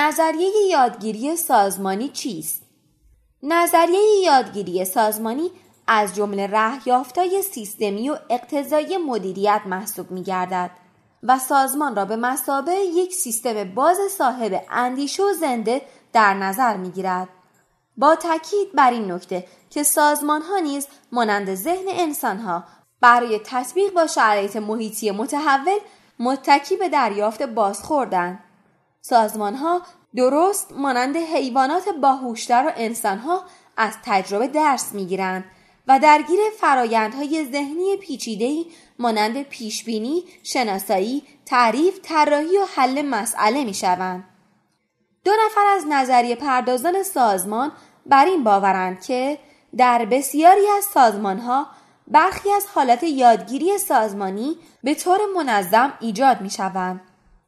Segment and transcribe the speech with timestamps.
[0.00, 2.62] نظریه یادگیری سازمانی چیست؟
[3.42, 5.50] نظریه یادگیری سازمانی
[5.86, 10.70] از جمله رهیافتای سیستمی و اقتضایی مدیریت محسوب می گردد
[11.22, 15.82] و سازمان را به مسابه یک سیستم باز صاحب اندیشه و زنده
[16.12, 17.28] در نظر می گیرد.
[17.96, 22.64] با تاکید بر این نکته که سازمان ها نیز مانند ذهن انسان ها
[23.00, 25.78] برای تطبیق با شرایط محیطی متحول
[26.18, 28.44] متکی به دریافت بازخوردند
[29.00, 29.82] سازمان ها
[30.16, 33.44] درست مانند حیوانات باهوشتر و انسان ها
[33.76, 35.44] از تجربه درس می گیرند
[35.88, 38.66] و درگیر فرایندهای ذهنی پیچیده‌ای
[38.98, 44.24] مانند پیشبینی، شناسایی، تعریف، طراحی و حل مسئله می شوند.
[45.24, 47.72] دو نفر از نظریه پردازان سازمان
[48.06, 49.38] بر این باورند که
[49.76, 51.66] در بسیاری از سازمان ها
[52.06, 57.00] برخی از حالت یادگیری سازمانی به طور منظم ایجاد می شوند.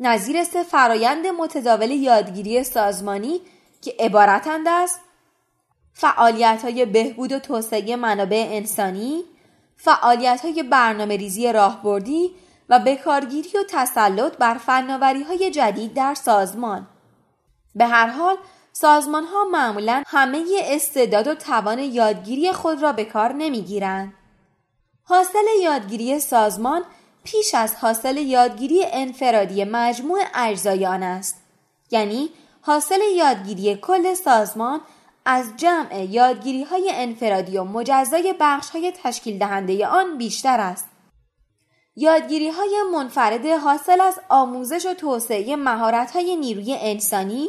[0.00, 3.40] نظیر سه فرایند متداول یادگیری سازمانی
[3.82, 5.00] که عبارتند است
[5.92, 9.24] فعالیت های بهبود و توسعه منابع انسانی
[9.76, 12.30] فعالیت های برنامه ریزی راهبردی
[12.68, 16.86] و بکارگیری و تسلط بر فناوری های جدید در سازمان
[17.74, 18.36] به هر حال
[18.72, 24.12] سازمان ها معمولا همه استعداد و توان یادگیری خود را به کار نمی گیرند.
[25.02, 26.82] حاصل یادگیری سازمان
[27.26, 31.42] پیش از حاصل یادگیری انفرادی مجموع اجزای آن است.
[31.90, 34.80] یعنی حاصل یادگیری کل سازمان
[35.24, 40.88] از جمع یادگیری های انفرادی و مجزای بخش های تشکیل دهنده آن بیشتر است.
[41.96, 47.48] یادگیری های منفرد حاصل از آموزش و توسعه مهارت های نیروی انسانی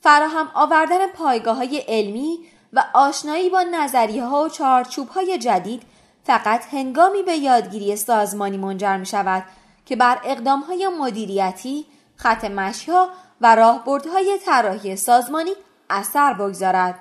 [0.00, 2.38] فراهم آوردن پایگاه های علمی
[2.72, 5.82] و آشنایی با نظریه ها و چارچوب های جدید
[6.24, 9.44] فقط هنگامی به یادگیری سازمانی منجر می شود
[9.86, 13.08] که بر اقدام های مدیریتی، خط مشیا
[13.40, 15.52] و راهبردهای طراحی سازمانی
[15.90, 16.98] اثر بگذارد.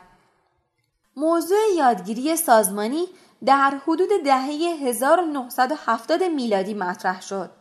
[1.16, 3.06] موضوع یادگیری سازمانی
[3.46, 7.52] در حدود دهه 1970 میلادی مطرح شد.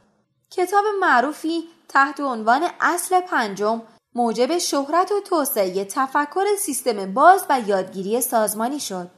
[0.50, 3.82] کتاب معروفی تحت عنوان اصل پنجم
[4.14, 9.10] موجب شهرت و توسعه تفکر سیستم باز و یادگیری سازمانی شد.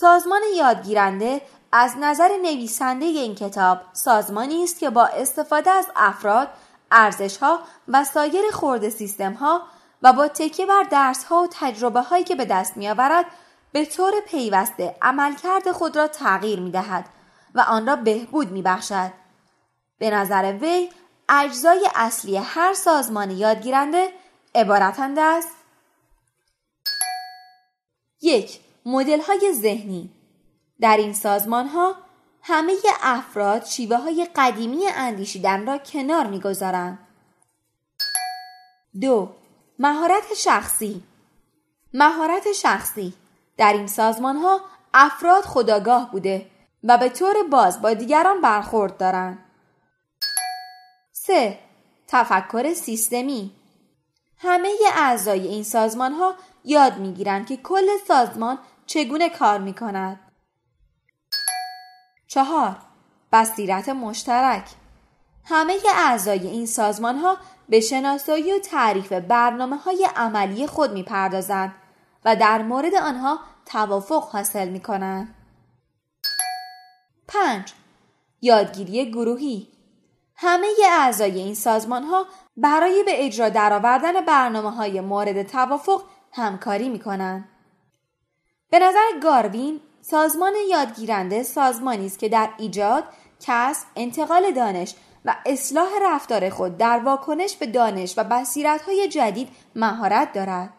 [0.00, 1.42] سازمان یادگیرنده
[1.72, 6.48] از نظر نویسنده این کتاب سازمانی است که با استفاده از افراد،
[6.90, 7.58] ارزشها
[7.88, 9.62] و سایر خورده سیستم ها
[10.02, 13.24] و با تکیه بر درس ها و تجربه هایی که به دست می آورد
[13.72, 17.04] به طور پیوسته عملکرد خود را تغییر می دهد
[17.54, 19.12] و آن را بهبود می بخشد.
[19.98, 20.90] به نظر وی
[21.28, 24.12] اجزای اصلی هر سازمان یادگیرنده
[24.54, 25.56] عبارتند است
[28.20, 30.10] یک مدل های ذهنی
[30.80, 31.94] در این سازمان ها
[32.42, 36.98] همه افراد شیوه های قدیمی اندیشیدن را کنار می‌گذارند.
[39.00, 39.30] دو
[39.78, 41.02] مهارت شخصی
[41.94, 43.14] مهارت شخصی
[43.56, 44.60] در این سازمان ها
[44.94, 46.50] افراد خداگاه بوده
[46.84, 49.38] و به طور باز با دیگران برخورد دارند.
[51.12, 51.58] سه
[52.08, 53.50] تفکر سیستمی
[54.38, 60.20] همه اعضای این سازمان ها یاد می‌گیرند که کل سازمان چگونه کار می کند؟
[62.26, 62.76] چهار
[63.32, 64.70] بصیرت مشترک
[65.44, 67.36] همه اعضای این سازمان ها
[67.68, 71.74] به شناسایی و تعریف برنامه های عملی خود می پردازند
[72.24, 75.34] و در مورد آنها توافق حاصل می کنند.
[77.28, 77.72] پنج
[78.40, 79.68] یادگیری گروهی
[80.36, 82.26] همه اعضای این سازمان ها
[82.56, 87.48] برای به اجرا درآوردن برنامه های مورد توافق همکاری می کنند.
[88.70, 93.04] به نظر گاروین سازمان یادگیرنده سازمانی است که در ایجاد،
[93.40, 100.32] کسب، انتقال دانش و اصلاح رفتار خود در واکنش به دانش و بصیرت‌های جدید مهارت
[100.32, 100.72] دارد.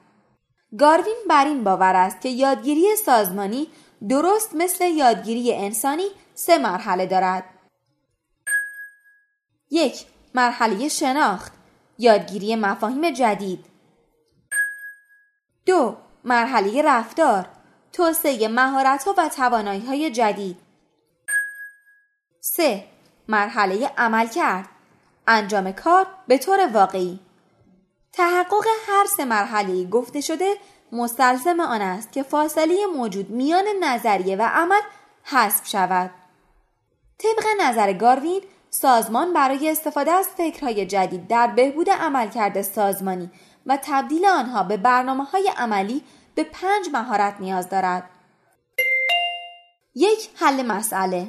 [0.79, 3.67] گاروین بر این باور است که یادگیری سازمانی
[4.09, 7.43] درست مثل یادگیری انسانی سه مرحله دارد.
[9.71, 10.05] یک
[10.35, 11.51] مرحله شناخت
[11.97, 13.65] یادگیری مفاهیم جدید
[15.65, 17.49] دو مرحله رفتار
[17.97, 20.57] توسعه مهارت و توانایی های جدید.
[22.41, 22.83] 3.
[23.27, 24.69] مرحله عمل کرد
[25.27, 27.19] انجام کار به طور واقعی.
[28.13, 30.55] تحقق هر سه مرحله گفته شده
[30.91, 34.81] مستلزم آن است که فاصله موجود میان نظریه و عمل
[35.23, 36.11] حذف شود.
[37.17, 43.31] طبق نظر گاروین سازمان برای استفاده از فکرهای جدید در بهبود عملکرد سازمانی
[43.65, 46.03] و تبدیل آنها به برنامه های عملی
[46.37, 48.09] به پنج مهارت نیاز دارد.
[49.95, 51.27] یک حل مسئله.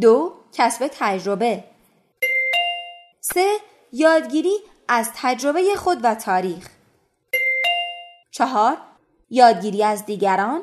[0.00, 1.64] دو کسب تجربه.
[3.20, 3.56] سه
[3.92, 4.58] یادگیری
[4.88, 6.68] از تجربه خود و تاریخ.
[8.30, 8.76] چهار
[9.30, 10.62] یادگیری از دیگران.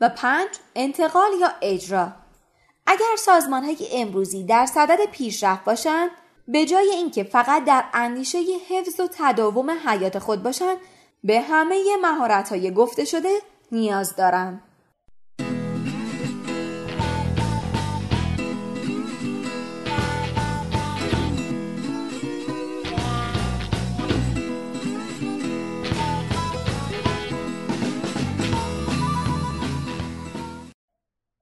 [0.00, 2.12] و پنج انتقال یا اجرا.
[2.86, 6.10] اگر سازمان های امروزی در صدد پیشرفت باشند
[6.48, 8.38] به جای اینکه فقط در اندیشه
[8.70, 10.76] حفظ و تداوم حیات خود باشند
[11.24, 13.38] به همه مهارت های گفته شده
[13.72, 14.62] نیاز دارند.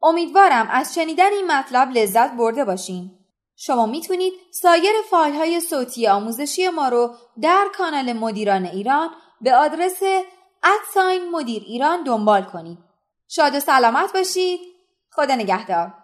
[0.02, 3.10] امیدوارم از شنیدن این مطلب لذت برده باشین.
[3.56, 10.02] شما می‌تونید سایر فایل های صوتی آموزشی ما رو در کانال مدیران ایران به آدرس
[10.62, 12.78] ادساین مدیر ایران دنبال کنید.
[13.28, 14.60] شاد و سلامت باشید.
[15.10, 16.03] خدا نگهدار.